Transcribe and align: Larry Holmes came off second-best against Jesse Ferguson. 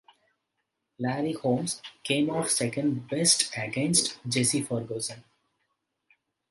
Larry 0.97 1.33
Holmes 1.33 1.79
came 2.01 2.31
off 2.31 2.49
second-best 2.49 3.51
against 3.55 4.17
Jesse 4.27 4.63
Ferguson. 4.63 5.23